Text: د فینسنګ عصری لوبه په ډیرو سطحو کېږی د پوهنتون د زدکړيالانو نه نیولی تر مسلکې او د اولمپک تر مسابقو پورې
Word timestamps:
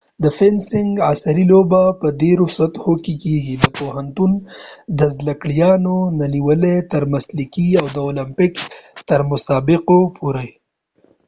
د 0.23 0.25
فینسنګ 0.37 0.91
عصری 1.11 1.43
لوبه 1.51 1.83
په 1.99 2.07
ډیرو 2.21 2.45
سطحو 2.57 2.93
کېږی 3.05 3.39
د 3.63 3.65
پوهنتون 3.77 4.31
د 4.99 4.99
زدکړيالانو 5.15 5.97
نه 6.17 6.25
نیولی 6.33 6.75
تر 6.91 7.03
مسلکې 7.13 7.67
او 7.81 7.85
د 7.95 7.97
اولمپک 8.07 8.53
تر 9.09 9.19
مسابقو 9.31 9.99
پورې 10.17 10.49